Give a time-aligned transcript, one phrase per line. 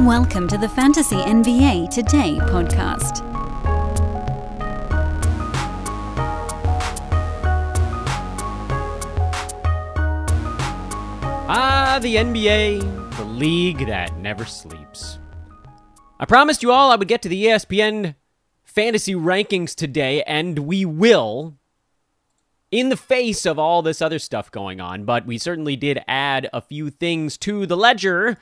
[0.00, 3.22] Welcome to the Fantasy NBA Today podcast.
[11.48, 15.18] Ah, the NBA, the league that never sleeps.
[16.20, 18.16] I promised you all I would get to the ESPN
[18.64, 21.54] fantasy rankings today, and we will,
[22.70, 25.04] in the face of all this other stuff going on.
[25.04, 28.36] But we certainly did add a few things to the ledger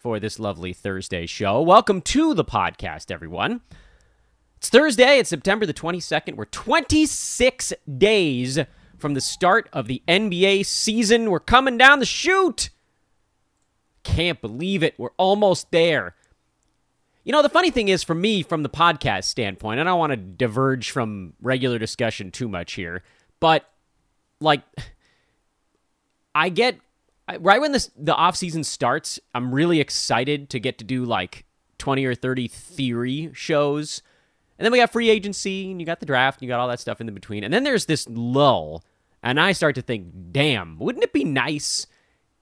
[0.00, 1.60] for this lovely Thursday show.
[1.60, 3.60] Welcome to the podcast, everyone.
[4.56, 6.36] It's Thursday, it's September the 22nd.
[6.36, 8.58] We're 26 days
[8.96, 11.30] from the start of the NBA season.
[11.30, 12.70] We're coming down the chute.
[14.02, 14.94] Can't believe it.
[14.96, 16.14] We're almost there.
[17.22, 20.12] You know, the funny thing is, for me, from the podcast standpoint, I don't want
[20.12, 23.02] to diverge from regular discussion too much here,
[23.38, 23.68] but
[24.40, 24.62] like,
[26.34, 26.78] I get
[27.38, 31.44] right when this the off season starts, I'm really excited to get to do like
[31.78, 34.02] 20 or 30 theory shows.
[34.58, 36.68] And then we got free agency, and you got the draft, and you got all
[36.68, 37.44] that stuff in the between.
[37.44, 38.84] And then there's this lull,
[39.22, 41.86] and I start to think, damn, wouldn't it be nice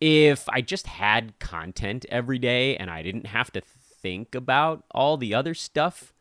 [0.00, 5.16] if I just had content every day and I didn't have to think about all
[5.16, 6.12] the other stuff?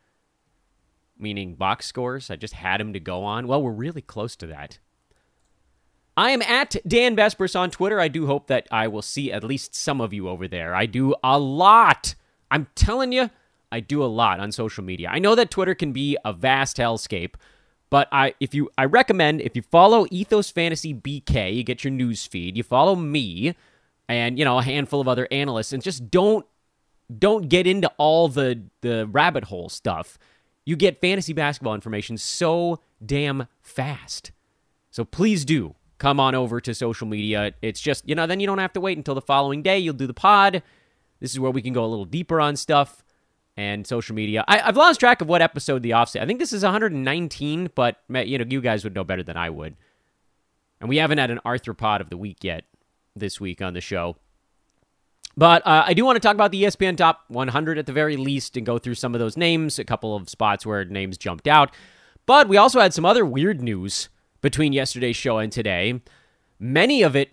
[1.17, 3.47] Meaning box scores, I just had them to go on.
[3.47, 4.77] Well, we're really close to that.
[6.17, 7.99] I am at Dan Besbris on Twitter.
[7.99, 10.73] I do hope that I will see at least some of you over there.
[10.73, 12.15] I do a lot.
[12.49, 13.29] I'm telling you,
[13.71, 15.09] I do a lot on social media.
[15.11, 17.35] I know that Twitter can be a vast hellscape,
[17.91, 21.91] but I if you I recommend if you follow Ethos Fantasy BK, you get your
[21.91, 22.57] news feed.
[22.57, 23.55] You follow me
[24.09, 26.47] and you know a handful of other analysts and just don't
[27.19, 30.17] don't get into all the the rabbit hole stuff.
[30.65, 34.31] You get fantasy basketball information so damn fast.
[34.89, 37.53] So please do come on over to social media.
[37.61, 39.79] It's just, you know, then you don't have to wait until the following day.
[39.79, 40.61] You'll do the pod.
[41.19, 43.03] This is where we can go a little deeper on stuff
[43.55, 44.45] and social media.
[44.47, 46.21] I, have lost track of what episode the offset.
[46.21, 49.49] I think this is 119, but you know, you guys would know better than I
[49.49, 49.75] would.
[50.79, 52.65] And we haven't had an arthropod of the week yet
[53.15, 54.15] this week on the show.
[55.35, 58.17] But uh, I do want to talk about the ESPN Top 100 at the very
[58.17, 61.47] least and go through some of those names, a couple of spots where names jumped
[61.47, 61.73] out.
[62.25, 64.09] But we also had some other weird news
[64.41, 66.01] between yesterday's show and today.
[66.59, 67.31] Many of it,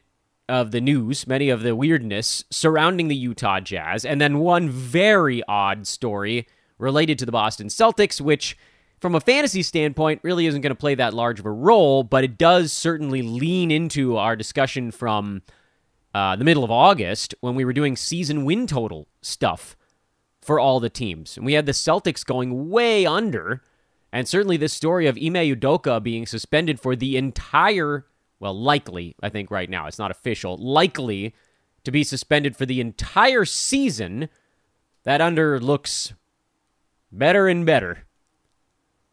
[0.48, 5.42] of the news, many of the weirdness surrounding the Utah Jazz, and then one very
[5.48, 6.46] odd story
[6.78, 8.56] related to the Boston Celtics, which,
[9.00, 12.24] from a fantasy standpoint, really isn't going to play that large of a role, but
[12.24, 15.42] it does certainly lean into our discussion from
[16.14, 19.76] uh, the middle of August when we were doing season win total stuff
[20.42, 21.36] for all the teams.
[21.36, 23.62] And we had the Celtics going way under,
[24.14, 28.06] and certainly this story of Ime Udoka being suspended for the entire,
[28.38, 31.34] well, likely, I think right now, it's not official, likely
[31.82, 34.28] to be suspended for the entire season.
[35.02, 36.12] That under looks
[37.10, 38.04] better and better.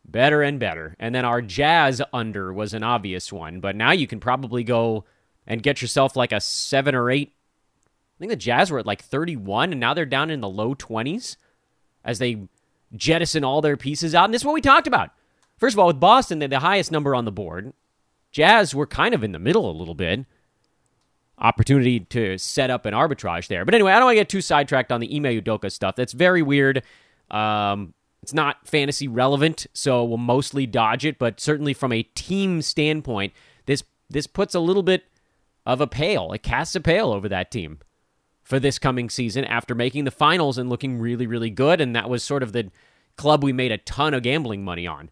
[0.05, 0.95] Better and better.
[0.99, 5.05] And then our Jazz under was an obvious one, but now you can probably go
[5.47, 7.33] and get yourself like a seven or eight.
[7.79, 10.75] I think the Jazz were at like 31, and now they're down in the low
[10.75, 11.37] 20s
[12.05, 12.47] as they
[12.95, 14.25] jettison all their pieces out.
[14.25, 15.11] And this is what we talked about.
[15.57, 17.73] First of all, with Boston, they're the highest number on the board.
[18.31, 20.25] Jazz were kind of in the middle a little bit.
[21.37, 23.65] Opportunity to set up an arbitrage there.
[23.65, 25.95] But anyway, I don't want to get too sidetracked on the Ime Udoka stuff.
[25.95, 26.83] That's very weird.
[27.29, 31.17] Um, it's not fantasy relevant, so we'll mostly dodge it.
[31.17, 33.33] But certainly from a team standpoint,
[33.65, 35.05] this this puts a little bit
[35.65, 36.31] of a pale.
[36.31, 37.79] It casts a pale over that team
[38.51, 41.79] for this coming season after making the finals and looking really, really good.
[41.79, 42.69] And that was sort of the
[43.15, 45.09] club we made a ton of gambling money on.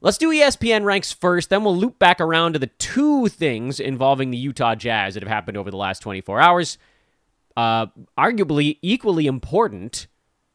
[0.00, 4.30] Let's do ESPN ranks first, then we'll loop back around to the two things involving
[4.30, 6.78] the Utah Jazz that have happened over the last 24 hours.
[7.58, 10.06] Uh, arguably equally important,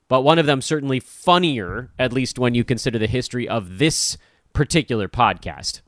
[0.08, 4.18] but one of them certainly funnier, at least when you consider the history of this
[4.54, 5.82] particular podcast.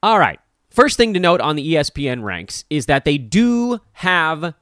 [0.00, 0.38] All right.
[0.76, 4.52] First thing to note on the ESPN ranks is that they do have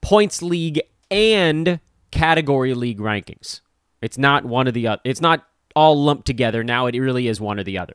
[0.00, 1.78] points league and
[2.10, 3.60] category league rankings.
[4.02, 5.00] It's not one of the other.
[5.04, 5.46] It's not
[5.76, 6.64] all lumped together.
[6.64, 7.94] Now it really is one or the other.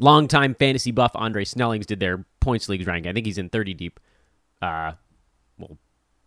[0.00, 3.10] Longtime fantasy buff Andre Snellings did their points leagues ranking.
[3.10, 4.00] I think he's in 30 deep.
[4.62, 4.92] Uh,
[5.58, 5.76] well,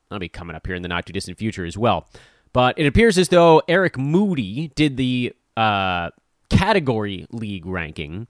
[0.09, 2.07] that'll be coming up here in the not too distant future as well.
[2.53, 6.11] But it appears as though Eric Moody did the uh,
[6.49, 8.27] category league ranking.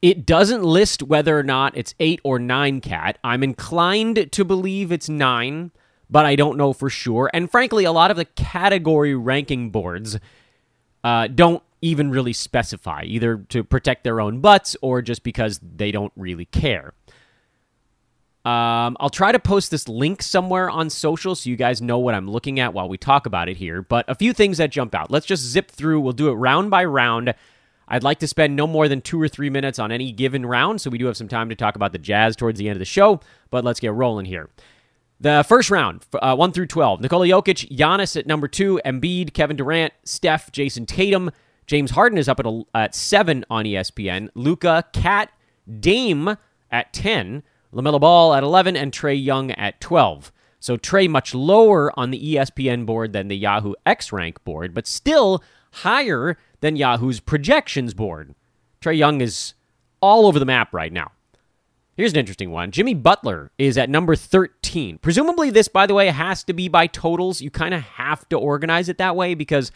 [0.00, 3.18] It doesn't list whether or not it's eight or nine cat.
[3.24, 5.72] I'm inclined to believe it's nine,
[6.08, 7.30] but I don't know for sure.
[7.34, 10.18] And frankly, a lot of the category ranking boards
[11.02, 15.90] uh, don't even really specify, either to protect their own butts or just because they
[15.90, 16.92] don't really care.
[18.48, 22.14] Um, I'll try to post this link somewhere on social so you guys know what
[22.14, 23.82] I'm looking at while we talk about it here.
[23.82, 25.10] But a few things that jump out.
[25.10, 26.00] Let's just zip through.
[26.00, 27.34] We'll do it round by round.
[27.88, 30.80] I'd like to spend no more than two or three minutes on any given round,
[30.80, 32.78] so we do have some time to talk about the Jazz towards the end of
[32.78, 33.20] the show.
[33.50, 34.48] But let's get rolling here.
[35.20, 37.02] The first round, uh, 1 through 12.
[37.02, 41.30] Nikola Jokic, Giannis at number 2, Embiid, Kevin Durant, Steph, Jayson Tatum.
[41.66, 44.30] James Harden is up at, a, at 7 on ESPN.
[44.34, 45.30] Luka, KAT,
[45.80, 46.38] Dame
[46.70, 47.42] at 10.
[47.72, 50.32] LaMelo Ball at 11, and Trae Young at 12.
[50.60, 54.86] So Trae much lower on the ESPN board than the Yahoo X Rank board, but
[54.86, 58.34] still higher than Yahoo's projections board.
[58.80, 59.54] Trae Young is
[60.00, 61.12] all over the map right now.
[61.96, 62.70] Here's an interesting one.
[62.70, 64.98] Jimmy Butler is at number 13.
[64.98, 67.40] Presumably, this, by the way, has to be by totals.
[67.40, 69.72] You kind of have to organize it that way because,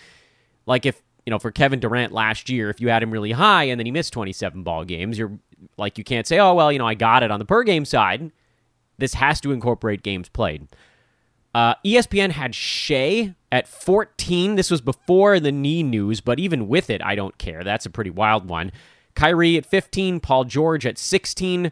[0.64, 3.64] like, if, you know, for Kevin Durant last year, if you had him really high
[3.64, 5.38] and then he missed 27 ball games, you're
[5.76, 7.84] like, you can't say, oh, well, you know, I got it on the per game
[7.84, 8.32] side.
[8.98, 10.68] This has to incorporate games played.
[11.54, 14.54] Uh, ESPN had Shai at 14.
[14.54, 17.62] This was before the knee news, but even with it, I don't care.
[17.62, 18.72] That's a pretty wild one.
[19.14, 21.70] Kyrie at 15, Paul George at 16,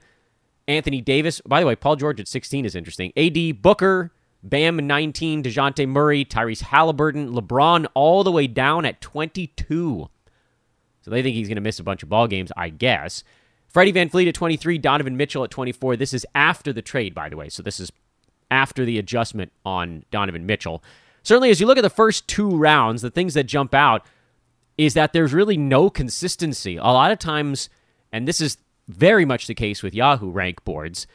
[0.69, 1.41] Anthony Davis.
[1.47, 3.13] By the way, Paul George at 16 is interesting.
[3.17, 10.09] AD Booker, Bam 19, Dejounte Murray, Tyrese Halliburton, LeBron all the way down at 22.
[11.03, 13.25] So they think he's going to miss a bunch of ball games, I guess.
[13.69, 15.97] Freddie VanVleet at 23, Donovan Mitchell at 24.
[15.97, 17.49] This is after the trade, by the way.
[17.49, 17.93] So this is
[18.51, 20.83] after the adjustment on Donovan Mitchell.
[21.23, 24.05] Certainly, as you look at the first two rounds, the things that jump out
[24.77, 26.77] is that there's really no consistency.
[26.77, 27.69] A lot of times,
[28.11, 28.57] and this is
[28.89, 31.07] very much the case with Yahoo rank boards,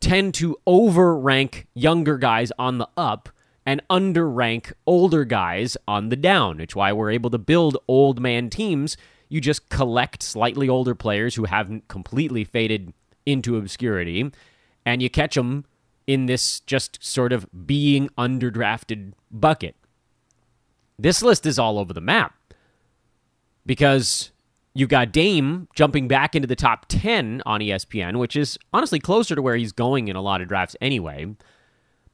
[0.00, 3.28] tend to overrank younger guys on the up
[3.66, 6.58] and underrank older guys on the down.
[6.58, 8.96] Which why we're able to build old man teams.
[9.28, 12.92] You just collect slightly older players who haven't completely faded
[13.24, 14.32] into obscurity,
[14.84, 15.66] and you catch them
[16.06, 19.76] in this just sort of being underdrafted bucket.
[20.98, 22.34] This list is all over the map
[23.64, 24.32] because
[24.72, 29.34] You've got Dame jumping back into the top 10 on ESPN, which is honestly closer
[29.34, 31.34] to where he's going in a lot of drafts anyway.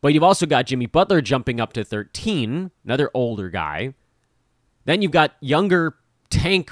[0.00, 3.94] But you've also got Jimmy Butler jumping up to 13, another older guy.
[4.84, 5.96] Then you've got younger
[6.30, 6.70] tank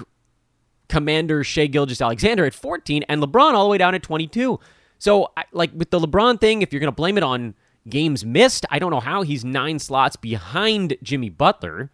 [0.89, 4.61] commander Shai Gilgeous-Alexander at 14, and LeBron all the way down at 22.
[4.99, 7.55] So, like with the LeBron thing, if you're going to blame it on
[7.89, 11.91] games missed, I don't know how he's nine slots behind Jimmy Butler.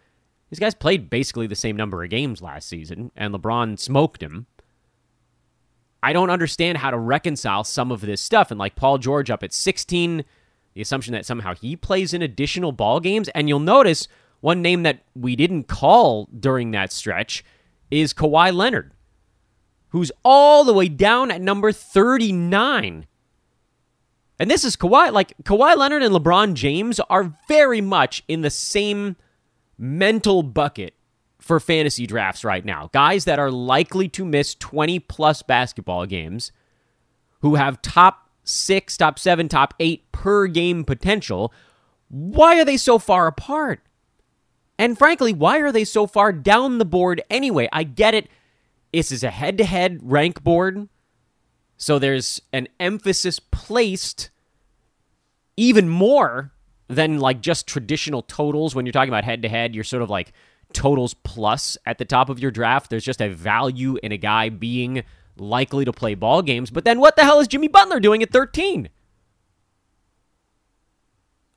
[0.50, 4.46] These guys played basically the same number of games last season, and LeBron smoked him.
[6.02, 8.50] I don't understand how to reconcile some of this stuff.
[8.50, 10.24] And like Paul George up at 16,
[10.74, 13.28] the assumption that somehow he plays in additional ball games.
[13.28, 14.08] And you'll notice
[14.40, 17.44] one name that we didn't call during that stretch
[17.90, 18.92] is Kawhi Leonard,
[19.88, 23.06] who's all the way down at number 39.
[24.38, 25.12] And this is Kawhi.
[25.12, 29.16] Like Kawhi Leonard and LeBron James are very much in the same
[29.80, 30.94] mental bucket
[31.38, 32.90] for fantasy drafts right now.
[32.92, 36.52] Guys that are likely to miss 20 plus basketball games,
[37.40, 41.52] who have top six, top seven, top eight per game potential.
[42.08, 43.80] Why are they so far apart?
[44.78, 47.68] And frankly, why are they so far down the board anyway?
[47.72, 48.28] I get it.
[48.92, 50.88] This is a head to head rank board.
[51.76, 54.30] So there's an emphasis placed
[55.56, 56.52] even more
[56.90, 58.74] than like just traditional totals.
[58.74, 60.32] When you're talking about head to head, you're sort of like
[60.72, 62.90] totals plus at the top of your draft.
[62.90, 65.04] There's just a value in a guy being
[65.38, 66.70] likely to play ball games.
[66.70, 68.90] But then what the hell is Jimmy Butler doing at 13?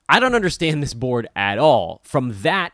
[0.08, 2.72] I don't understand this board at all from that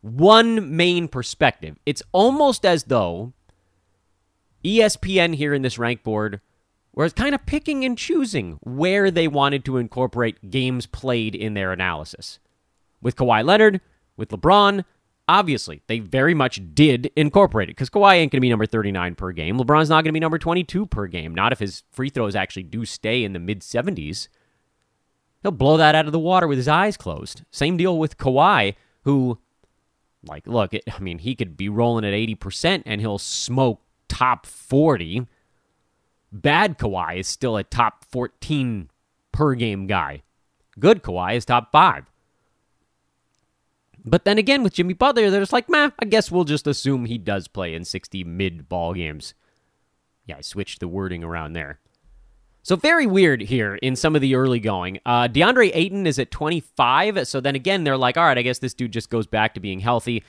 [0.00, 1.76] one main perspective.
[1.84, 3.34] It's almost as though
[4.64, 6.40] ESPN here in this rank board
[6.92, 11.72] whereas kind of picking and choosing where they wanted to incorporate games played in their
[11.72, 12.38] analysis.
[13.00, 13.80] With Kawhi Leonard,
[14.16, 14.84] with LeBron,
[15.28, 19.14] obviously they very much did incorporate it because Kawhi ain't going to be number 39
[19.14, 19.58] per game.
[19.58, 22.64] LeBron's not going to be number 22 per game, not if his free throws actually
[22.64, 24.28] do stay in the mid 70s.
[25.42, 27.44] He'll blow that out of the water with his eyes closed.
[27.52, 29.38] Same deal with Kawhi, who,
[30.24, 34.46] like, look, it, I mean, he could be rolling at 80% and he'll smoke top
[34.46, 35.28] 40
[36.32, 38.90] Bad Kawhi is still a top 14
[39.32, 40.22] per game guy.
[40.78, 42.10] Good Kawhi is top five.
[44.04, 47.04] But then again, with Jimmy Butler, they're just like, meh, I guess we'll just assume
[47.04, 49.34] he does play in 60 mid ball games.
[50.26, 51.80] Yeah, I switched the wording around there.
[52.62, 54.98] So very weird here in some of the early going.
[55.06, 57.26] Uh, DeAndre Ayton is at 25.
[57.26, 59.60] So then again, they're like, all right, I guess this dude just goes back to
[59.60, 60.22] being healthy.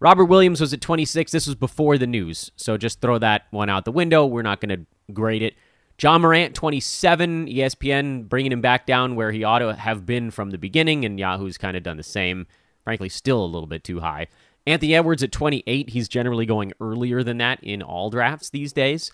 [0.00, 1.30] Robert Williams was at 26.
[1.30, 2.50] This was before the news.
[2.56, 4.24] So just throw that one out the window.
[4.24, 5.54] We're not going to grade it.
[6.00, 7.46] Ja Morant, 27.
[7.46, 11.18] ESPN bringing him back down where he ought to have been from the beginning, and
[11.18, 12.46] Yahoo's kind of done the same.
[12.84, 14.28] Frankly, still a little bit too high.
[14.66, 15.90] Anthony Edwards at 28.
[15.90, 19.12] He's generally going earlier than that in all drafts these days.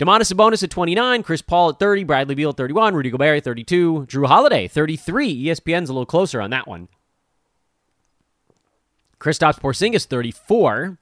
[0.00, 3.44] Domantas Sabonis at 29, Chris Paul at 30, Bradley Beal at 31, Rudy Gobert at
[3.44, 5.44] 32, Jrue Holiday 33.
[5.44, 6.88] ESPN's a little closer on that one.
[9.26, 10.98] Kristaps Porzingis 34.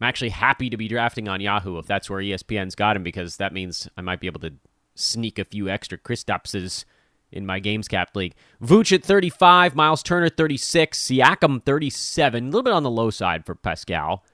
[0.00, 3.36] I'm actually happy to be drafting on Yahoo if that's where ESPN's got him because
[3.36, 4.54] that means I might be able to
[4.94, 6.86] sneak a few extra Kristapses
[7.30, 8.34] in my Games Cap league.
[8.62, 13.44] Vooch at 35, Miles Turner 36, Siakam 37, a little bit on the low side
[13.44, 14.24] for Pascal.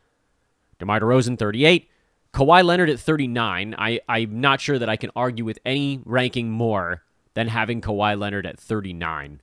[0.78, 1.90] DeMar DeRozan 38,
[2.32, 3.74] Kawhi Leonard at 39.
[3.76, 7.02] I, I'm not sure that I can argue with any ranking more
[7.34, 9.40] than having Kawhi Leonard at 39.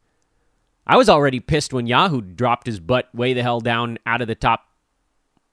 [0.88, 4.28] I was already pissed when Yahoo dropped his butt way the hell down out of
[4.28, 4.68] the top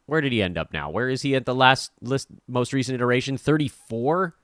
[0.07, 0.91] where did he end up now?
[0.91, 3.39] Where is he at the last list, most recent iteration?
[3.39, 4.35] 34?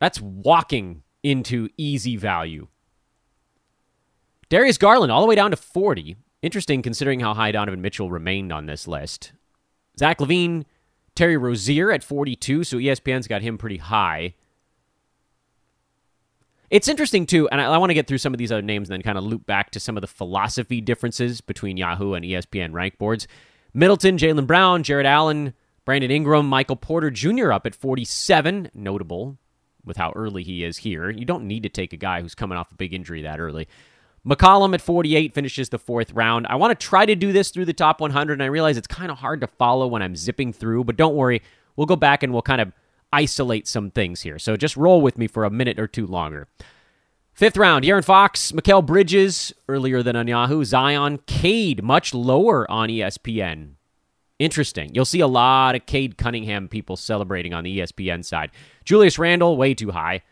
[0.00, 2.68] That's walking into easy value.
[4.48, 6.16] Darius Garland all the way down to 40.
[6.40, 9.32] Interesting considering how high Donovan Mitchell remained on this list.
[9.98, 10.64] Zach LaVine,
[11.14, 14.34] Terry Rozier at 42, so ESPN's got him pretty high.
[16.70, 18.88] It's interesting too, and I, I want to get through some of these other names
[18.88, 22.24] and then kind of loop back to some of the philosophy differences between Yahoo and
[22.24, 23.26] ESPN rank boards.
[23.72, 27.52] Middleton, Jaylen Brown, Jarrett Allen, Brandon Ingram, Michael Porter Jr.
[27.52, 28.70] up at 47.
[28.74, 29.38] Notable
[29.84, 31.08] with how early he is here.
[31.08, 33.66] You don't need to take a guy who's coming off a big injury that early.
[34.26, 36.46] McCollum at 48 finishes the fourth round.
[36.48, 38.86] I want to try to do this through the top 100, and I realize it's
[38.86, 41.40] kind of hard to follow when I'm zipping through, but don't worry.
[41.76, 42.72] We'll go back and we'll kind of
[43.12, 44.38] isolate some things here.
[44.38, 46.48] So just roll with me for a minute or two longer.
[47.32, 52.88] Fifth round, Aaron Fox, Mikal Bridges, earlier than on Yahoo, Zion, Cade, much lower on
[52.88, 53.74] ESPN.
[54.38, 54.94] Interesting.
[54.94, 58.50] You'll see a lot of Cade Cunningham people celebrating on the ESPN side.
[58.84, 60.22] Julius Randle, way too high.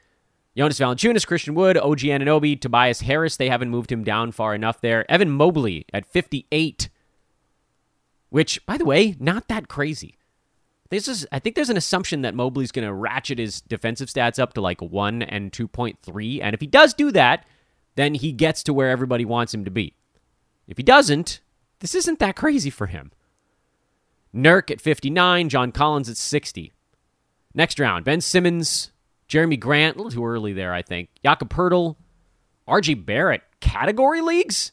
[0.56, 4.80] Jonas Valanciunas, Christian Wood, OG Anunoby, Tobias Harris, they haven't moved him down far enough
[4.80, 5.08] there.
[5.10, 6.88] Evan Mobley at 58,
[8.30, 10.16] which, by the way, not that crazy.
[10.90, 14.38] This is, I think there's an assumption that Mobley's going to ratchet his defensive stats
[14.38, 16.40] up to like 1 and 2.3.
[16.42, 17.44] And if he does do that,
[17.96, 19.94] then he gets to where everybody wants him to be.
[20.68, 21.40] If he doesn't,
[21.80, 23.12] this isn't that crazy for him.
[24.34, 26.72] Nurk at 59, John Collins at 60.
[27.54, 28.92] Next round, Ben Simmons,
[29.28, 31.08] Jerami Grant, a little too early there, I think.
[31.24, 31.96] Jakob Poeltl,
[32.68, 34.72] RJ Barrett, category leagues?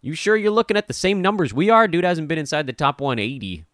[0.00, 1.88] You sure you're looking at the same numbers we are?
[1.88, 3.64] Dude hasn't been inside the top 180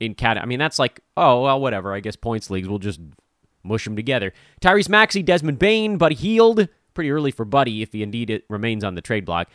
[0.00, 0.38] in cat.
[0.38, 1.92] I mean, that's like, oh, well, whatever.
[1.92, 3.00] I guess points leagues, we'll just
[3.62, 4.32] mush them together.
[4.60, 6.68] Tyrese Maxey, Desmond Bane, Buddy Hield.
[6.94, 9.48] Pretty early for Buddy if he indeed it remains on the trade block.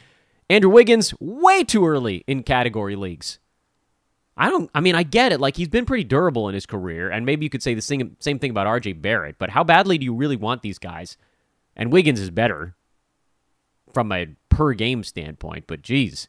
[0.50, 3.40] Andrew Wiggins, way too early in category leagues.
[4.38, 5.40] I don't, I mean, I get it.
[5.40, 8.16] Like, he's been pretty durable in his career, and maybe you could say the same,
[8.20, 11.18] same thing about RJ Barrett, but how badly do you really want these guys?
[11.75, 12.75] And Wiggins is better
[13.94, 16.28] from a per game standpoint, but geez.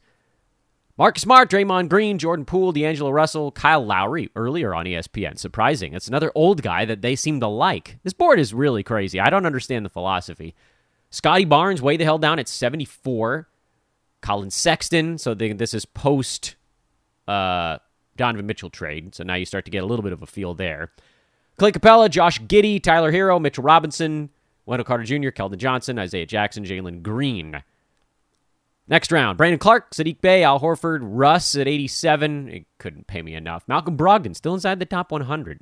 [0.98, 5.38] Marcus Smart, Draymond Green, Jordan Poole, D'Angelo Russell, Kyle Lowry earlier on ESPN.
[5.38, 5.92] Surprising.
[5.92, 7.98] It's another old guy that they seem to like.
[8.02, 9.20] This board is really crazy.
[9.20, 10.54] I don't understand the philosophy.
[11.10, 13.46] Scotty Barnes, way the hell down at 74.
[14.22, 15.18] Collin Sexton.
[15.18, 16.56] So this is post
[17.28, 17.76] uh,
[18.16, 19.14] Donovan Mitchell trade.
[19.14, 20.92] So now you start to get a little bit of a feel there.
[21.58, 24.30] Clay Capela, Josh Giddey, Tyler Herro, Mitchell Robinson,
[24.64, 27.62] Wendell Carter Jr., Keldon Johnson, Isaiah Jackson, Jalen Green.
[28.88, 32.48] Next round, Brandon Clarke, Saddiq Bey, Al Horford, Russ at 87.
[32.48, 33.64] It couldn't pay me enough.
[33.66, 35.60] Malcolm Brogdon, still inside the top 100.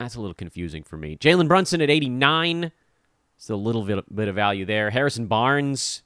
[0.00, 1.16] That's a little confusing for me.
[1.16, 2.72] Jalen Brunson at 89.
[3.36, 4.90] Still a little bit, bit of value there.
[4.90, 6.02] Harrison Barnes,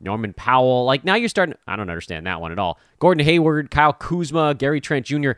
[0.00, 0.84] Norman Powell.
[0.84, 1.54] Like, now you're starting.
[1.66, 2.78] I don't understand that one at all.
[2.98, 5.32] Gordon Hayward, Kyle Kuzma, Gary Trent Jr.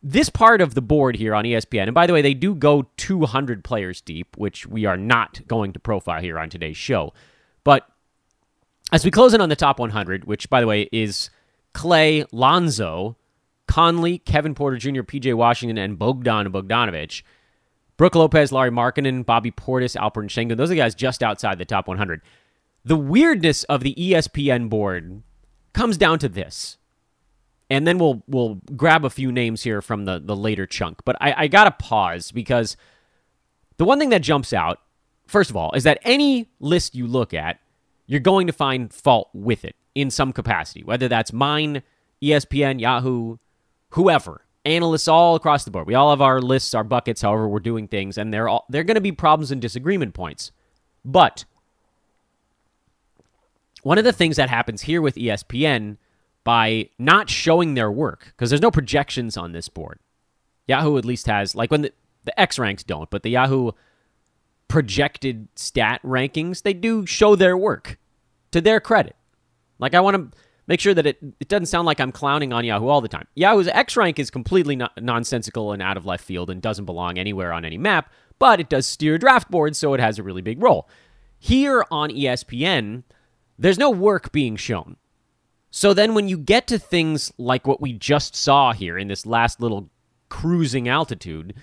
[0.00, 2.86] This part of the board here on ESPN, and by the way, they do go
[2.98, 7.12] 200 players deep, which we are not going to profile here on today's show.
[7.64, 7.88] But
[8.92, 11.30] as we close in on the top 100, which, by the way, is
[11.72, 13.16] Clay, Lonzo,
[13.66, 17.22] Conley, Kevin Porter Jr., PJ Washington, and Bogdan Bogdanovic.
[17.96, 20.56] Brook Lopez, Lauri Markkanen, Bobby Portis, Alperen Sengun.
[20.56, 22.20] Those are guys just outside the top 100.
[22.84, 25.22] The weirdness of the ESPN board
[25.72, 26.76] comes down to this.
[27.68, 31.04] And then we'll we'll grab a few names here from the, the later chunk.
[31.04, 32.76] But I, I gotta pause because
[33.76, 34.78] the one thing that jumps out,
[35.26, 37.58] first of all, is that any list you look at
[38.06, 41.82] you're going to find fault with it in some capacity, whether that's mine,
[42.22, 43.36] ESPN, Yahoo,
[43.90, 45.86] whoever, analysts all across the board.
[45.86, 48.96] We all have our lists, our buckets, however we're doing things, and they're they're going
[48.96, 50.52] to be problems and disagreement points.
[51.04, 51.44] But
[53.82, 55.96] one of the things that happens here with ESPN
[56.42, 59.98] by not showing their work because there's no projections on this board.
[60.66, 61.92] Yahoo at least has like when the,
[62.24, 63.72] the X ranks don't, but the Yahoo
[64.68, 67.98] projected stat rankings, they do show their work
[68.52, 69.16] to their credit.
[69.78, 72.64] Like I want to make sure that it, it doesn't sound like I'm clowning on
[72.64, 73.26] Yahoo all the time.
[73.34, 77.18] Yahoo's X rank is completely no- nonsensical and out of left field and doesn't belong
[77.18, 80.42] anywhere on any map, but it does steer draft boards, so it has a really
[80.42, 80.88] big role.
[81.38, 83.04] Here on ESPN,
[83.58, 84.96] there's no work being shown.
[85.70, 89.26] So then when you get to things like what we just saw here in this
[89.26, 89.90] last little
[90.28, 91.54] cruising altitude,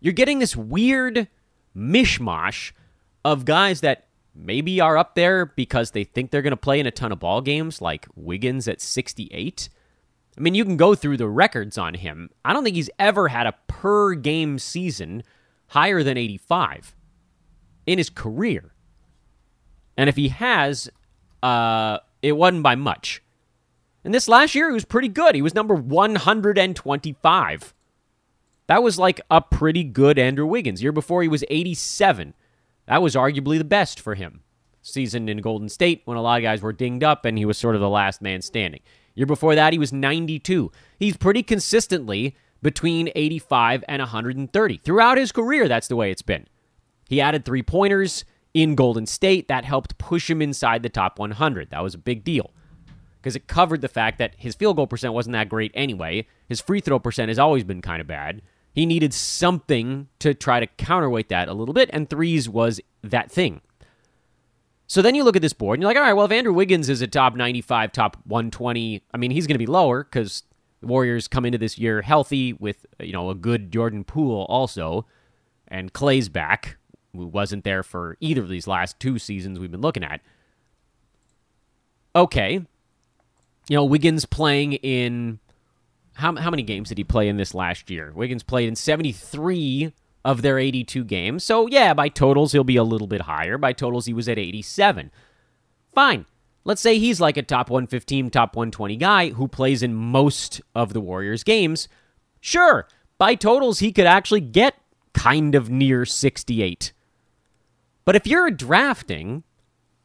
[0.00, 1.28] you're getting this weird
[1.76, 2.72] mishmash
[3.24, 6.86] of guys that maybe are up there because they think they're going to play in
[6.86, 9.68] a ton of ball games, like Wiggins at 68.
[10.36, 12.30] I mean, you can go through the records on him.
[12.44, 15.22] I don't think he's ever had a per game season
[15.68, 16.94] higher than 85
[17.86, 18.72] in his career.
[19.96, 20.88] And if he has,
[21.42, 23.22] uh, it wasn't by much.
[24.04, 25.34] And this last year, he was pretty good.
[25.34, 27.74] He was number 125.
[28.72, 30.82] That was like a pretty good Andrew Wiggins.
[30.82, 32.32] Year before, he was 87.
[32.86, 34.40] That was arguably the best for him.
[34.80, 37.58] Season in Golden State when a lot of guys were dinged up and he was
[37.58, 38.80] sort of the last man standing.
[39.14, 40.72] Year before that, he was 92.
[40.98, 44.78] He's pretty consistently between 85 and 130.
[44.78, 46.46] Throughout his career, that's the way it's been.
[47.10, 48.24] He added three pointers
[48.54, 49.48] in Golden State.
[49.48, 51.68] That helped push him inside the top 100.
[51.68, 52.52] That was a big deal
[53.20, 56.26] because it covered the fact that his field goal percent wasn't that great anyway.
[56.48, 58.40] His free throw percent has always been kind of bad.
[58.72, 63.30] He needed something to try to counterweight that a little bit, and threes was that
[63.30, 63.60] thing.
[64.86, 66.52] So then you look at this board and you're like, all right, well, if Andrew
[66.52, 70.42] Wiggins is a top 95, top 120, I mean, he's going to be lower because
[70.80, 75.06] the Warriors come into this year healthy with, you know, a good Jordan Poole also,
[75.68, 76.76] and Clay's back,
[77.14, 80.20] who wasn't there for either of these last two seasons we've been looking at.
[82.14, 82.60] Okay.
[83.68, 85.38] You know, Wiggins playing in
[86.14, 88.12] how, how many games did he play in this last year?
[88.14, 89.92] Wiggins played in 73
[90.24, 91.44] of their 82 games.
[91.44, 93.58] So, yeah, by totals, he'll be a little bit higher.
[93.58, 95.10] By totals, he was at 87.
[95.94, 96.26] Fine.
[96.64, 100.92] Let's say he's like a top 115, top 120 guy who plays in most of
[100.92, 101.88] the Warriors' games.
[102.40, 102.86] Sure,
[103.18, 104.76] by totals, he could actually get
[105.12, 106.92] kind of near 68.
[108.04, 109.42] But if you're drafting,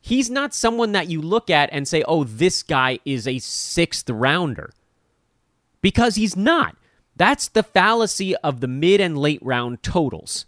[0.02, 4.10] he's not someone that you look at and say, oh, this guy is a sixth
[4.10, 4.72] rounder
[5.82, 6.76] because he's not.
[7.16, 10.46] That's the fallacy of the mid and late round totals.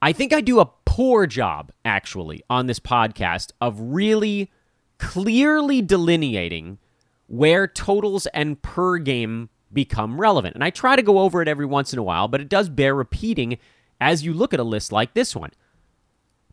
[0.00, 4.50] I think I do a poor job, actually, on this podcast of really
[4.98, 6.78] clearly delineating
[7.26, 10.54] where totals and per game become relevant.
[10.54, 12.68] And I try to go over it every once in a while, but it does
[12.68, 13.58] bear repeating
[14.00, 15.50] as you look at a list like this one.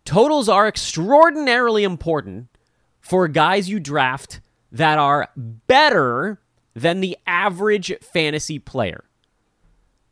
[0.04, 2.48] Totals are extraordinarily important
[3.00, 6.40] for guys you draft that are better
[6.76, 9.06] than the average fantasy player.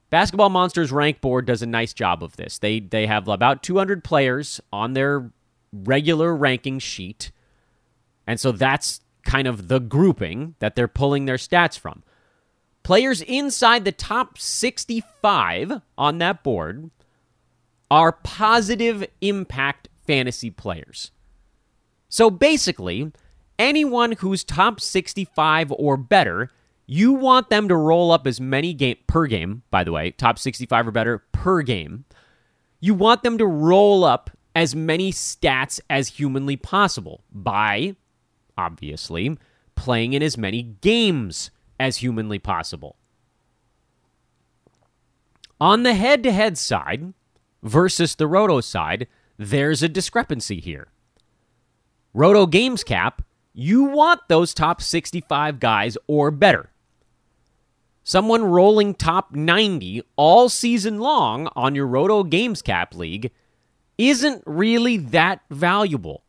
[0.10, 2.60] Basketball Monsters rank board does a nice job of this.
[2.60, 5.32] They they have about 200 players on their
[5.72, 7.32] regular ranking sheet.
[8.26, 12.04] And so that's kind of the grouping that they're pulling their stats from.
[12.84, 16.92] Players inside the top 65 on that board
[17.90, 21.12] are positive impact fantasy players.
[22.10, 23.12] So basically,
[23.64, 26.52] anyone who's top 65 or better,
[26.86, 30.38] you want them to roll up as many game per game, by the way, top
[30.38, 32.06] 65 or better per game.
[32.80, 37.96] You want them to roll up as many stats as humanly possible by
[38.58, 39.38] obviously
[39.76, 41.50] playing in as many games
[41.80, 42.98] as humanly possible.
[45.60, 47.14] On the head to head side
[47.64, 50.90] versus the roto side, there's a discrepancy here.
[52.14, 53.24] Roto Games Cap
[53.54, 56.70] you want those top 65 guys or better.
[58.04, 63.32] Someone rolling top 90 all season long on your Roto Games Cap League
[63.98, 66.24] isn't really that valuable.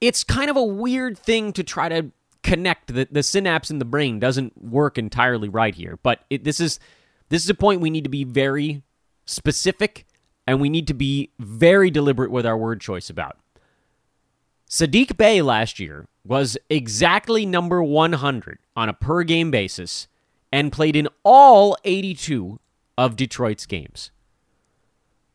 [0.00, 2.10] It's kind of a weird thing to try to
[2.42, 2.94] connect.
[2.94, 5.98] The, the synapse in the brain doesn't work entirely right here.
[6.02, 6.80] But it, this is
[7.28, 8.82] this is a point we need to be very
[9.26, 10.06] specific
[10.46, 13.38] and we need to be very deliberate with our word choice about.
[14.72, 20.08] Saddiq Bey last year was exactly number 100 on a per game basis
[20.50, 22.58] and played in all 82
[22.96, 24.12] of Detroit's games.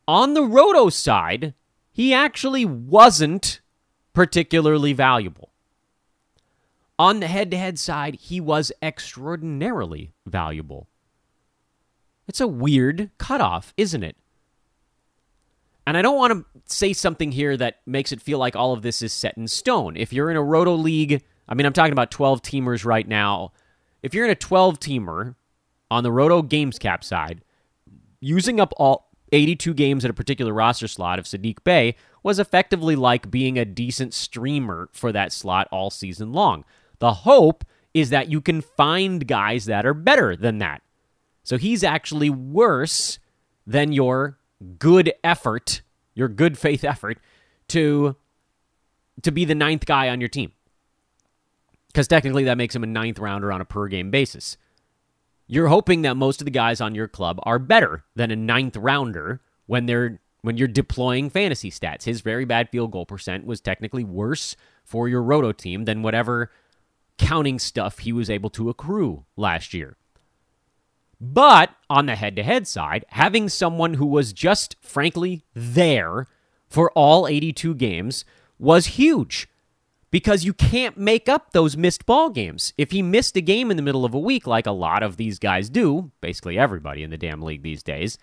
[0.08, 1.54] On the Roto side,
[1.92, 3.62] he actually wasn't
[4.12, 5.52] particularly valuable.
[6.98, 10.88] On the head to head side, he was extraordinarily valuable.
[12.28, 14.18] It's a weird cutoff, isn't it?
[15.88, 18.82] And I don't want to say something here that makes it feel like all of
[18.82, 19.96] this is set in stone.
[19.96, 23.54] If you're in a roto league, I mean, I'm talking about 12 teamers right now.
[24.04, 25.36] If you're in a 12 teamer
[25.90, 27.42] on the Roto Games Cap side,
[28.20, 32.98] using up all 82 games at a particular roster slot of Saddiq Bey was effectively
[32.98, 36.66] like being a decent streamer for that slot all season long.
[37.00, 40.82] The hope is that you can find guys that are better than that.
[41.44, 43.20] So he's actually worse
[43.66, 44.38] than your
[44.80, 45.82] good effort,
[46.14, 47.20] your good faith effort
[47.70, 48.16] to
[49.24, 50.52] to be the ninth guy on your team.
[51.88, 54.58] Because technically that makes him a ninth rounder on a per game basis.
[55.48, 58.76] You're hoping that most of the guys on your club are better than a ninth
[58.76, 62.04] rounder when they're when you're deploying fantasy stats.
[62.04, 66.52] His very bad field goal percent was technically worse for your roto team than whatever
[67.18, 69.98] counting stuff he was able to accrue last year.
[71.20, 76.28] But on the head to head side, having someone who was just frankly there
[76.70, 78.24] for all 82 games
[78.60, 79.48] was huge
[80.12, 82.74] because you can't make up those missed ball games.
[82.78, 85.18] If he missed a game in the middle of a week, like a lot of
[85.18, 88.18] these guys do, basically everybody in the damn league these days,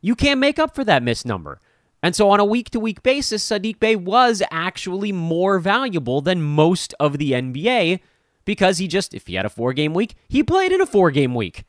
[0.00, 1.60] you can't make up for that missed number.
[2.02, 6.42] And so on a week to week basis, Saddiq Bey was actually more valuable than
[6.42, 8.00] most of the NBA
[8.44, 11.10] because he just, if he had a four game week, he played in a four
[11.10, 11.64] game week.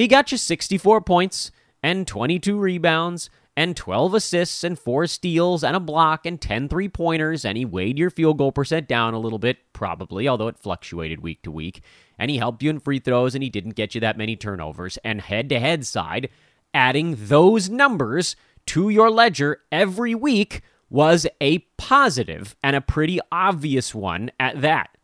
[0.00, 1.50] He got you 64 points
[1.82, 6.88] and 22 rebounds and 12 assists and 4 steals and a block and 10 three
[6.88, 10.56] pointers, and he weighed your field goal percent down a little bit, probably, although it
[10.56, 11.82] fluctuated week to week.
[12.18, 14.96] And he helped you in free throws, and he didn't get you that many turnovers.
[15.04, 16.30] And head to head side,
[16.72, 18.36] adding those numbers
[18.68, 24.96] to your ledger every week was a positive and a pretty obvious one at that.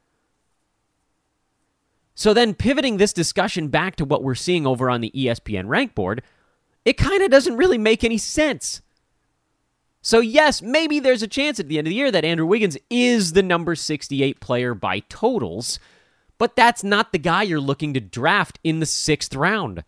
[2.16, 5.94] So then pivoting this discussion back to what we're seeing over on the ESPN rank
[5.94, 6.22] board,
[6.82, 8.80] it kind of doesn't really make any sense.
[10.00, 12.78] So, yes, maybe there's a chance at the end of the year that Andrew Wiggins
[12.88, 15.78] is the number 68 player by totals,
[16.38, 19.84] but that's not the guy you're looking to draft in the sixth round.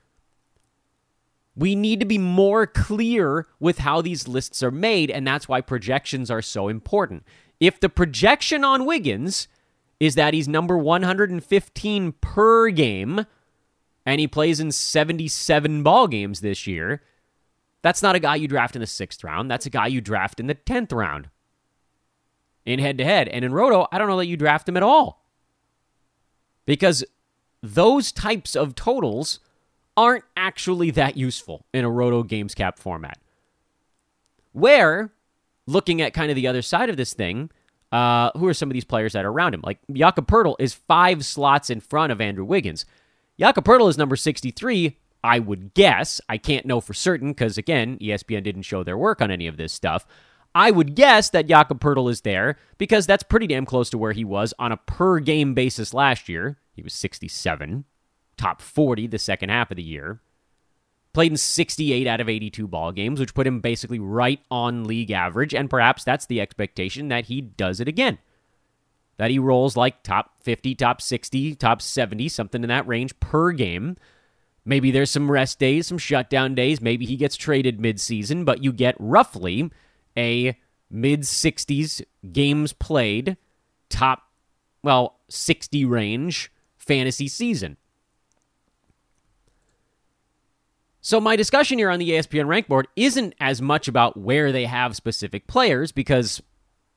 [1.56, 5.62] We need to be more clear with how these lists are made, and that's why
[5.62, 7.24] projections are so important.
[7.58, 9.48] If the projection on Wiggins
[10.00, 13.26] is that he's number 115 per game,
[14.06, 17.02] and he plays in 77 ball games this year,
[17.82, 19.50] that's not a guy you draft in the sixth round.
[19.50, 21.28] That's a guy you draft in the 10th round
[22.64, 23.28] in head to head.
[23.28, 25.24] And in Roto, I don't know that you draft him at all.
[26.66, 27.04] Because
[27.62, 29.40] those types of totals
[29.96, 33.18] aren't actually that useful in a Roto Games Cap format.
[34.52, 35.12] Where,
[35.66, 37.50] looking at kind of the other side of this thing,
[37.92, 39.62] uh, who are some of these players that are around him?
[39.64, 42.84] Like Jakob Poeltl is five slots in front of Andrew Wiggins.
[43.38, 44.96] Jakob Poeltl is number 63.
[45.22, 46.20] I would guess.
[46.28, 49.56] I can't know for certain because, again, ESPN didn't show their work on any of
[49.56, 50.06] this stuff.
[50.54, 54.12] I would guess that Jakob Poeltl is there because that's pretty damn close to where
[54.12, 56.58] he was on a per game basis last year.
[56.72, 57.84] He was 67,
[58.36, 60.20] top 40 the second half of the year.
[61.12, 65.10] Played in 68 out of 82 ball games, which put him basically right on league
[65.10, 68.18] average, and perhaps that's the expectation that he does it again
[69.18, 73.52] that he rolls like top 50, top 60, top 70, something in that range per
[73.52, 73.96] game.
[74.64, 76.80] Maybe there's some rest days, some shutdown days.
[76.80, 79.70] Maybe he gets traded midseason, but you get roughly
[80.16, 80.56] a
[80.90, 83.36] mid 60s games played,
[83.88, 84.22] top,
[84.82, 87.76] well, 60 range fantasy season.
[91.08, 94.66] So, my discussion here on the ESPN rank board isn't as much about where they
[94.66, 96.42] have specific players because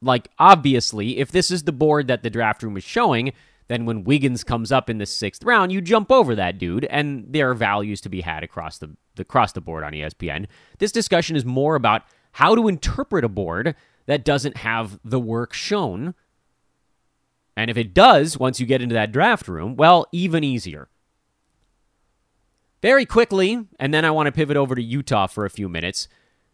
[0.02, 3.32] like obviously, if this is the board that the draft room is showing,
[3.70, 7.24] then when Wiggins comes up in the sixth round, you jump over that dude, and
[7.30, 10.48] there are values to be had across the, the across the board on ESPN.
[10.80, 12.02] This discussion is more about
[12.34, 13.76] how to interpret a board
[14.08, 16.16] that doesn't have the work shown.
[17.56, 20.90] And if it does, once you get into that draft room, well, even easier.
[22.82, 26.08] Very quickly, and then I want to pivot over to Utah for a few minutes.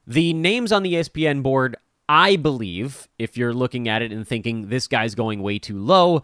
[0.05, 1.77] The names on the ESPN board
[2.09, 6.23] I believe, if you're looking at it and thinking this guy's going way too low,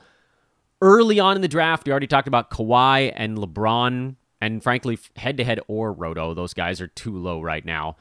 [0.81, 5.37] early on in the draft, we already talked about Kawhi and LeBron, and frankly, head
[5.37, 7.97] to head or Roto, those guys are too low right now.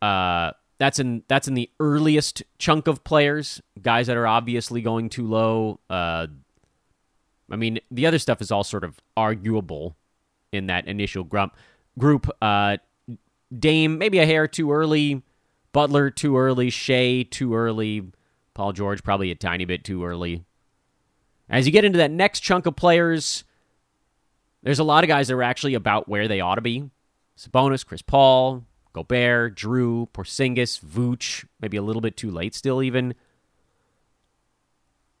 [0.00, 5.08] Uh, that's in that's in the earliest chunk of players, guys that are obviously going
[5.08, 5.80] too low.
[5.88, 6.26] Uh,
[7.50, 9.96] I mean, the other stuff is all sort of arguable
[10.52, 11.56] in that initial grump
[11.98, 12.28] group.
[12.40, 12.76] Uh,
[13.56, 15.22] Dame, maybe a hair too early.
[15.76, 18.10] Butler too early, Shai too early,
[18.54, 20.42] Paul George probably a tiny bit too early.
[21.50, 23.44] As you get into that next chunk of players,
[24.62, 26.88] there's a lot of guys that are actually about where they ought to be.
[27.36, 33.14] Sabonis, Chris Paul, Gobert, Jrue, Porzingis, Vooch, maybe a little bit too late still even.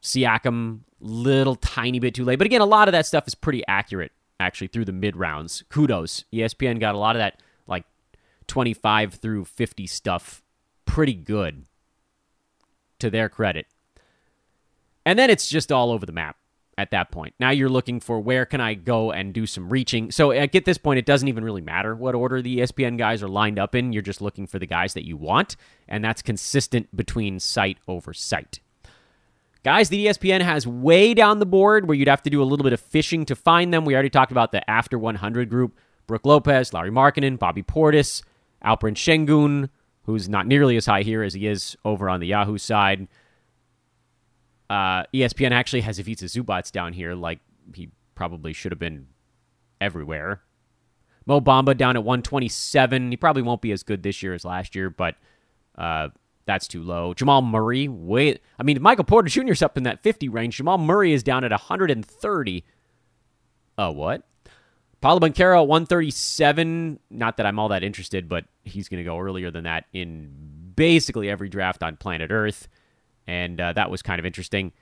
[0.02, 2.38] Siakam, little tiny bit too late.
[2.38, 5.64] But again, a lot of that stuff is pretty accurate actually through the mid rounds.
[5.68, 6.24] Kudos.
[6.32, 7.84] ESPN got a lot of that like
[8.46, 10.42] 25 through 50 stuff
[10.84, 11.64] pretty good
[12.98, 13.66] to their credit.
[15.04, 16.36] And then it's just all over the map
[16.78, 17.34] at that point.
[17.38, 20.10] Now you're looking for where can I go and do some reaching.
[20.10, 23.22] So uh, at this point, it doesn't even really matter what order the ESPN guys
[23.22, 23.92] are lined up in.
[23.92, 25.56] You're just looking for the guys that you want,
[25.88, 28.60] and that's consistent between site over site.
[29.66, 32.62] Guys, the ESPN has way down the board where you'd have to do a little
[32.62, 33.84] bit of fishing to find them.
[33.84, 35.76] We already talked about the after 100 group.
[36.06, 38.22] Brook Lopez, Lauri Markkanen, Bobby Portis,
[38.64, 39.68] Alperen Sengun,
[40.04, 43.08] who's not nearly as high here as he is over on the Yahoo side.
[44.70, 47.40] Uh, ESPN actually has Ivica Zubac down here, like
[47.74, 49.08] he probably should have been
[49.80, 50.42] everywhere.
[51.26, 53.10] Mo Bamba down at 127.
[53.10, 55.16] He probably won't be as good this year as last year, but
[55.76, 56.10] uh,
[56.46, 57.12] that's too low.
[57.14, 58.40] Jamal Murray, wait.
[58.58, 59.52] I mean, Michael Porter Jr.
[59.52, 60.56] is up in that 50 range.
[60.56, 62.64] Jamal Murray is down at 130.
[63.78, 64.22] Oh, what?
[65.00, 67.00] Paolo Banchero 137.
[67.10, 70.72] Not that I'm all that interested, but he's going to go earlier than that in
[70.74, 72.68] basically every draft on planet Earth
[73.26, 74.72] and uh, that was kind of interesting.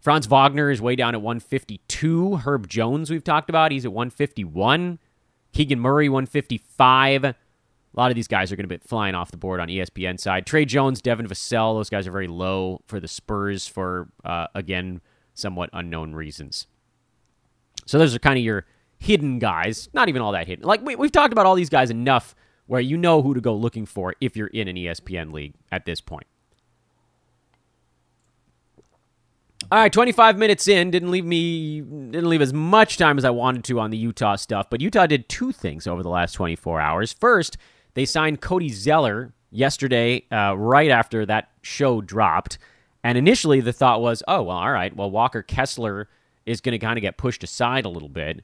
[0.00, 2.36] Franz Wagner is way down at 152.
[2.38, 4.98] Herb Jones, we've talked about, he's at 151.
[5.52, 7.34] Keegan Murray, 155.
[7.94, 10.18] A lot of these guys are going to be flying off the board on ESPN
[10.18, 10.46] side.
[10.46, 15.02] Tre Jones, Devin Vassell, those guys are very low for the Spurs for, uh, again,
[15.34, 16.66] somewhat unknown reasons.
[17.86, 18.64] So those are kind of your
[18.98, 19.90] hidden guys.
[19.92, 20.64] Not even all that hidden.
[20.64, 22.34] Like, we, we've talked about all these guys enough
[22.66, 25.84] where you know who to go looking for if you're in an ESPN league at
[25.84, 26.26] this point.
[29.70, 33.30] All right, 25 minutes in didn't leave me didn't leave as much time as I
[33.30, 36.80] wanted to on the Utah stuff, but Utah did two things over the last 24
[36.80, 37.12] hours.
[37.12, 37.56] First,
[37.94, 42.58] they signed Cody Zeller yesterday, uh, right after that show dropped,
[43.04, 46.08] and initially the thought was, oh well, all right, well Walker Kessler
[46.46, 48.42] is going to kind of get pushed aside a little bit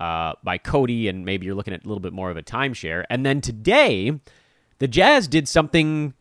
[0.00, 3.04] uh, by Cody, and maybe you're looking at a little bit more of a timeshare.
[3.10, 4.18] And then today,
[4.78, 6.14] the Jazz did something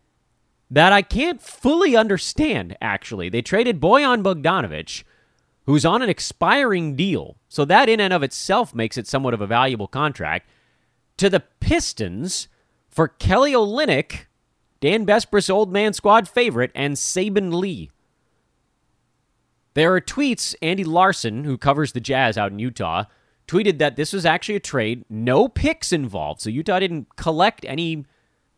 [0.69, 3.29] that I can't fully understand, actually.
[3.29, 5.03] They traded Bojan Bogdanovic,
[5.65, 9.41] who's on an expiring deal, so that in and of itself makes it somewhat of
[9.41, 10.49] a valuable contract,
[11.17, 12.47] to the Pistons
[12.93, 14.25] for Kelly Olynyk,
[14.79, 17.89] Dan Besbris' old man squad favorite, and Saben Lee.
[19.73, 20.53] There are tweets.
[20.61, 23.05] Andy Larsen, who covers the Jazz out in Utah,
[23.47, 26.41] tweeted that this was actually a trade, no picks involved.
[26.41, 28.05] So Utah didn't collect any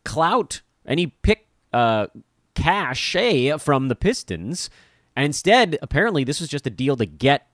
[0.04, 2.08] clout, any pick uh,
[2.54, 4.68] cachet from the Pistons.
[5.16, 7.48] And instead, apparently, this was just a deal to get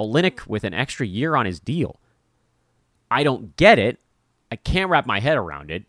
[0.00, 2.00] Olynyk with an extra year on his deal.
[3.10, 3.98] I don't get it.
[4.50, 5.84] I can't wrap my head around it.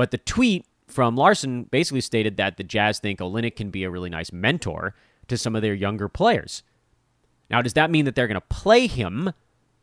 [0.00, 3.90] But the tweet from Larsen basically stated that the Jazz think Olynyk can be a
[3.90, 4.94] really nice mentor
[5.28, 6.62] to some of their younger players.
[7.50, 9.34] Now, does that mean that they're going to play him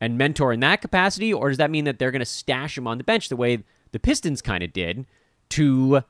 [0.01, 2.88] and mentor in that capacity, or does that mean that they're going to stash him
[2.88, 5.06] on the bench the way the Pistons kind of did
[5.49, 6.01] to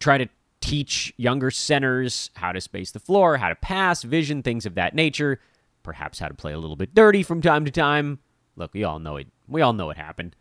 [0.00, 0.26] try to
[0.60, 4.96] teach younger centers how to space the floor, how to pass, vision, things of that
[4.96, 5.38] nature,
[5.84, 8.18] perhaps how to play a little bit dirty from time to time.
[8.56, 9.28] Look, we all know it.
[9.46, 10.34] We all know it happened.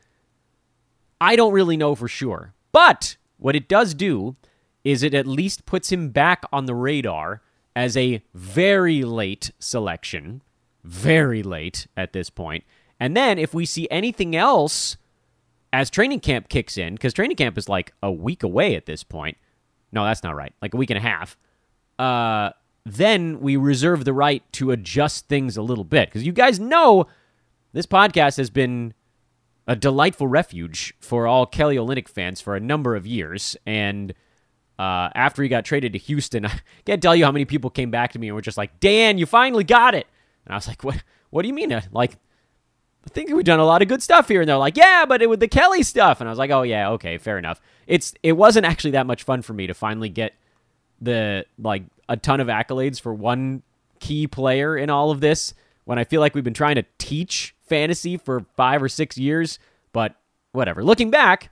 [1.22, 2.56] I don't really know for sure.
[2.74, 4.36] But what it does do
[4.84, 7.42] is it at least puts him back on the radar
[7.76, 10.42] as a very late selection,
[10.84, 12.66] very late at this point.
[13.00, 14.98] And then if we see anything else
[15.72, 19.04] as training camp kicks in, because training camp is like a week away at this
[19.04, 19.38] point,
[19.92, 20.54] no, that's not right.
[20.62, 21.38] Like a week and a half.
[21.98, 22.52] Uh,
[22.86, 27.06] then we reserve the right to adjust things a little bit because you guys know
[27.72, 28.94] this podcast has been
[29.68, 33.56] a delightful refuge for all Kelly Olynyk fans for a number of years.
[33.66, 34.14] And
[34.78, 37.92] uh, after he got traded to Houston, I can't tell you how many people came
[37.92, 40.08] back to me and were just like, "Dan, you finally got it."
[40.46, 41.04] And I was like, "What?
[41.30, 41.82] What do you mean?
[41.92, 42.18] Like,
[43.06, 45.22] I think we've done a lot of good stuff here." And they're like, "Yeah, but
[45.22, 48.14] it with the Kelly stuff." And I was like, "Oh yeah, okay, fair enough." it's
[48.24, 50.34] it wasn't actually that much fun for me to finally get
[51.02, 53.62] the like a ton of accolades for one
[54.00, 55.54] key player in all of this
[55.86, 59.58] when I feel like we've been trying to teach fantasy for 5 or 6 years,
[59.94, 60.16] but
[60.52, 60.84] whatever.
[60.84, 61.50] Looking back,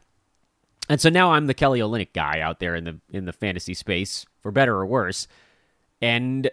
[0.87, 3.73] and so now I'm the Kelly Olynyk guy out there in the in the fantasy
[3.73, 5.27] space for better or worse.
[5.99, 6.51] And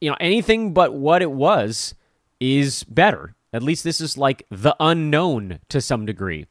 [0.00, 1.94] you know, anything but what it was
[2.38, 3.34] is better.
[3.52, 6.46] At least this is like the unknown to some degree.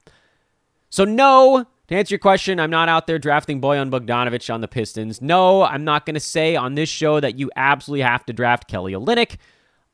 [0.89, 4.67] So no, to answer your question, I'm not out there drafting Bojan Bogdanovic on the
[4.67, 5.21] Pistons.
[5.21, 8.67] No, I'm not going to say on this show that you absolutely have to draft
[8.67, 9.37] Kelly Olynyk.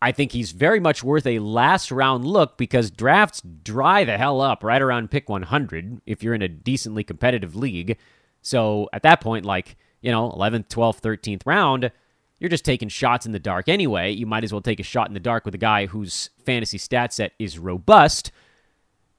[0.01, 4.41] I think he's very much worth a last round look because drafts dry the hell
[4.41, 7.97] up right around pick 100 if you're in a decently competitive league.
[8.41, 11.91] So at that point, like, you know, 11th, 12th, 13th round,
[12.39, 14.11] you're just taking shots in the dark anyway.
[14.11, 16.79] You might as well take a shot in the dark with a guy whose fantasy
[16.79, 18.31] stat set is robust.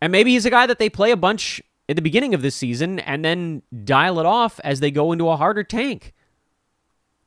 [0.01, 2.57] And maybe he's a guy that they play a bunch at the beginning of this
[2.57, 6.12] season and then dial it off as they go into a harder tank.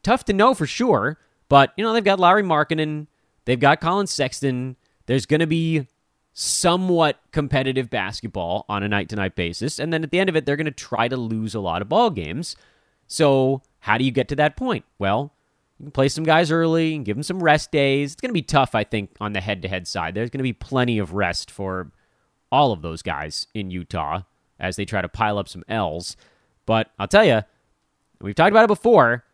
[0.03, 3.07] Tough to know for sure, but you know, they've got Lauri Markkanen,
[3.45, 4.75] they've got Collin Sexton.
[5.05, 5.87] There's going to be
[6.33, 9.79] somewhat competitive basketball on a night to night basis.
[9.79, 11.81] And then at the end of it, they're going to try to lose a lot
[11.81, 12.55] of ball games.
[13.07, 14.83] So, how do you get to that point?
[14.97, 15.31] Well,
[15.79, 18.13] you can play some guys early and give them some rest days.
[18.13, 20.15] It's going to be tough, I think, on the head to head side.
[20.15, 21.91] There's going to be plenty of rest for
[22.51, 24.21] all of those guys in Utah
[24.59, 26.15] as they try to pile up some L's.
[26.65, 27.41] But I'll tell you,
[28.21, 29.24] we've talked about it before.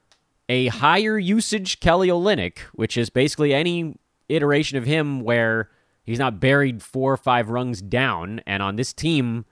[0.51, 3.95] A higher usage Kelly Olynyk, which is basically any
[4.27, 5.69] iteration of him where
[6.03, 9.45] he's not buried four or five rungs down, and on this team,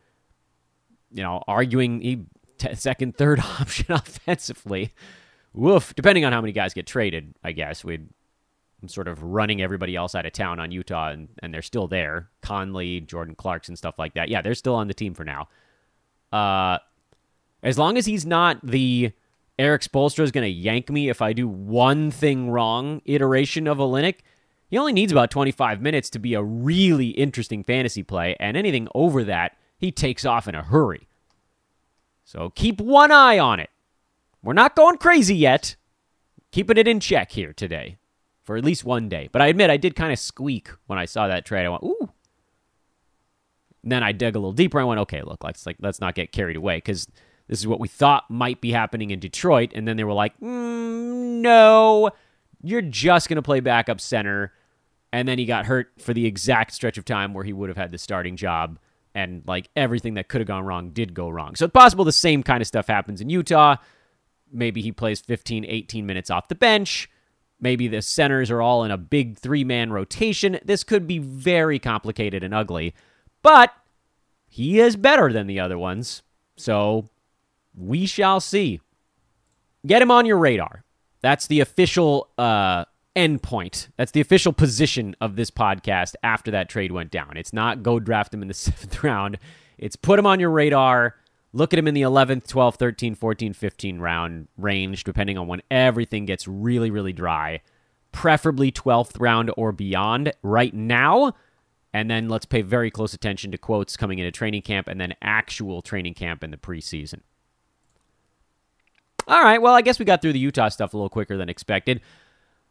[1.09, 2.25] you know, arguing he
[2.57, 4.91] t- second, third option offensively.
[5.53, 5.95] Woof.
[5.95, 8.09] Depending on how many guys get traded, I guess we'd
[8.81, 11.87] I'm sort of running everybody else out of town on Utah, and, and they're still
[11.87, 12.29] there.
[12.41, 14.27] Conley, Jordan Clarkson, stuff like that.
[14.27, 15.47] Yeah, they're still on the team for now.
[16.33, 16.79] Uh,
[17.63, 19.13] as long as he's not the
[19.59, 23.77] Erik Spoelstra is going to yank me if I do one thing wrong iteration of
[23.77, 24.19] Olynyk,
[24.69, 28.87] he only needs about 25 minutes to be a really interesting fantasy play, and anything
[28.95, 31.09] over that, he takes off in a hurry.
[32.23, 33.69] So keep one eye on it.
[34.41, 35.75] We're not going crazy yet.
[36.51, 37.97] Keeping it in check here today
[38.43, 39.27] for at least one day.
[39.29, 41.65] But I admit I did kind of squeak when I saw that trade.
[41.65, 42.09] I went, ooh.
[43.83, 44.79] And then I dug a little deeper.
[44.79, 47.07] I went, okay, look, let's like let's not get carried away because
[47.49, 50.39] this is what we thought might be happening in Detroit, and then they were like,
[50.39, 52.11] mm, no,
[52.63, 54.53] you're just gonna play backup center.
[55.11, 57.77] And then he got hurt for the exact stretch of time where he would have
[57.77, 58.79] had the starting job,
[59.13, 61.55] and like everything that could have gone wrong did go wrong.
[61.55, 63.77] So it's possible the same kind of stuff happens in Utah.
[64.51, 67.09] Maybe he plays 15, 18 minutes off the bench
[67.61, 70.59] Maybe the centers are all in a big three man rotation.
[70.63, 72.93] This could be very complicated and ugly,
[73.41, 73.73] but
[74.47, 76.21] he is better than the other ones.
[76.55, 77.09] So
[77.75, 78.81] we shall see.
[79.85, 80.83] Get him on your radar.
[81.21, 83.89] That's the official uh, endpoint.
[83.97, 87.37] That's the official position of this podcast after that trade went down.
[87.37, 89.37] It's not go draft him in the seventh round,
[89.77, 91.15] it's put him on your radar
[91.51, 95.61] Look at him in the 11th, 12th, 13th, 14th, 15th round range, depending on when
[95.71, 97.61] everything gets really, really dry.
[98.11, 101.33] Preferably 12th round or beyond right now.
[101.91, 105.15] And then let's pay very close attention to quotes coming into training camp and then
[105.23, 107.21] actual training camp in the preseason.
[109.29, 111.49] All right, well, I guess we got through the Utah stuff a little quicker than
[111.49, 112.01] expected.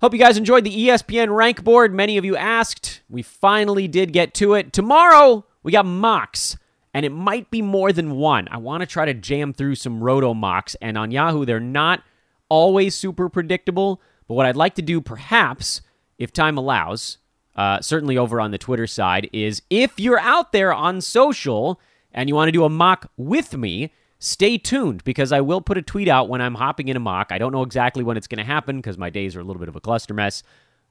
[0.00, 1.94] Hope you guys enjoyed the ESPN rank board.
[1.94, 3.00] Many of you asked.
[3.08, 4.72] We finally did get to it.
[4.72, 6.56] Tomorrow, we got mocks
[6.92, 8.48] and it might be more than one.
[8.50, 12.02] I want to try to jam through some roto mocks, and on Yahoo, they're not
[12.48, 14.02] always super predictable.
[14.26, 15.80] But what I'd like to do, perhaps,
[16.18, 17.18] if time allows,
[17.54, 22.28] uh, certainly over on the Twitter side, is if you're out there on social and
[22.28, 25.83] you want to do a mock with me, stay tuned because I will put a
[25.83, 27.28] tweet out when I'm hopping in a mock.
[27.31, 29.61] I don't know exactly when it's going to happen because my days are a little
[29.61, 30.42] bit of a cluster mess.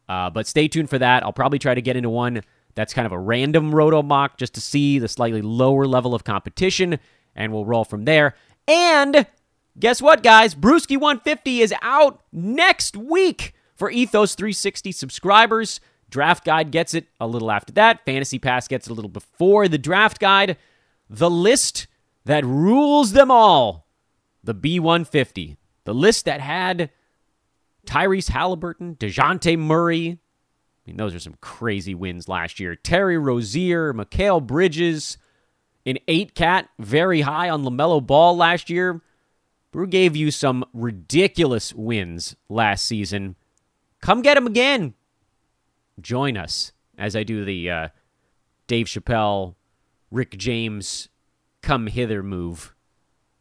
[0.07, 1.23] Uh, but stay tuned for that.
[1.23, 2.41] I'll probably try to get into one
[2.75, 6.23] that's kind of a random roto mock just to see the slightly lower level of
[6.23, 6.99] competition,
[7.35, 8.35] and we'll roll from there.
[8.67, 9.25] And
[9.79, 10.53] guess what, guys?
[10.53, 15.79] Brewski 150 is out next week for Ethos 360 subscribers.
[16.09, 18.05] Draft Guide gets it a little after that.
[18.05, 20.55] Fantasy Pass gets it a little before the Draft Guide.
[21.09, 21.87] The list
[22.27, 23.87] that rules them all
[24.43, 25.55] the B150.
[25.85, 26.89] The list that had
[27.85, 32.75] Tyrese Halliburton, Dejounte Murray, I mean, those are some crazy wins last year.
[32.75, 35.17] Terry Rozier, Mikal Bridges,
[35.85, 39.01] an eight cat, very high on LaMelo Ball last year.
[39.71, 43.37] Brew gave you some ridiculous wins last season.
[44.01, 44.95] Come get him again.
[46.01, 47.87] Join us as I do the uh,
[48.67, 49.55] Dave Chappelle,
[50.11, 51.07] Rick James,
[51.61, 52.73] come hither move.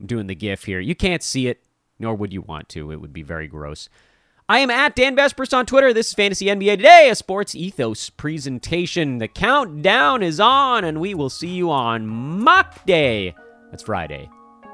[0.00, 0.80] I'm doing the gif here.
[0.80, 1.62] You can't see it,
[1.98, 2.90] nor would you want to.
[2.90, 3.88] It would be very gross.
[4.48, 5.92] I am at Dan Besbris on Twitter.
[5.92, 9.18] This is Fantasy NBA Today, a sports ethos presentation.
[9.18, 13.34] The countdown is on, and we will see you on Mock Day.
[13.70, 14.30] That's Friday.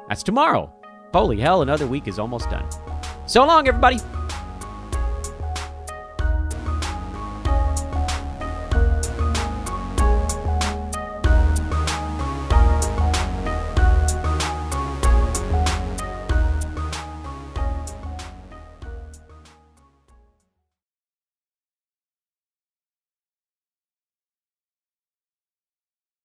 [0.09, 0.71] That's tomorrow.
[1.15, 2.69] Holy hell, another week is almost done.
[3.27, 3.99] So long, everybody.